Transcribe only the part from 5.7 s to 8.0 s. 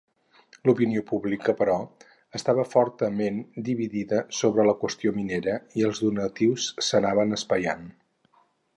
i els donatius s'anaren espaiant.